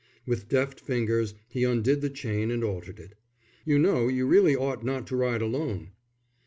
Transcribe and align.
With 0.25 0.47
deft 0.49 0.79
fingers 0.79 1.35
he 1.47 1.63
undid 1.63 2.01
the 2.01 2.09
chain 2.09 2.49
and 2.49 2.63
altered 2.63 2.99
it. 2.99 3.13
"You 3.65 3.77
know, 3.77 4.07
you 4.07 4.25
really 4.25 4.55
ought 4.55 4.83
not 4.83 5.05
to 5.05 5.15
ride 5.15 5.43
alone." 5.43 5.91